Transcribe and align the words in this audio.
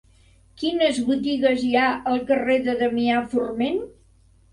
Quines 0.59 1.01
botigues 1.09 1.65
hi 1.67 1.69
ha 1.81 1.83
al 2.13 2.21
carrer 2.31 2.55
de 2.69 2.75
Damià 2.79 3.21
Forment? 3.35 3.79